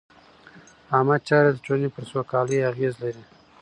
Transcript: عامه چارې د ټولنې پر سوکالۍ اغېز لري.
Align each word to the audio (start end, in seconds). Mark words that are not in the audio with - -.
عامه 0.91 1.15
چارې 1.27 1.51
د 1.53 1.57
ټولنې 1.65 1.89
پر 1.95 2.03
سوکالۍ 2.11 2.57
اغېز 2.71 2.93
لري. 3.03 3.23